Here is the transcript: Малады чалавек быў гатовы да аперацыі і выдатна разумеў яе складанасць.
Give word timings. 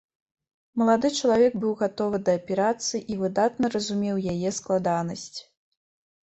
Малады 0.81 1.11
чалавек 1.19 1.53
быў 1.65 1.75
гатовы 1.83 2.17
да 2.31 2.35
аперацыі 2.41 3.03
і 3.13 3.21
выдатна 3.21 3.65
разумеў 3.77 4.15
яе 4.37 4.49
складанасць. 4.63 5.33